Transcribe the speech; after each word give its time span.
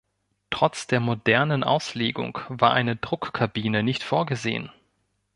Trotz 0.49 0.87
der 0.87 0.99
modernen 0.99 1.63
Auslegung 1.63 2.39
war 2.49 2.73
eine 2.73 2.95
Druckkabine 2.95 3.83
nicht 3.83 4.01
vorgesehen. 4.01 4.71